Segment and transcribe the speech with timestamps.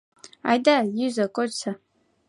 [0.49, 1.71] Айда, йӱза-кочса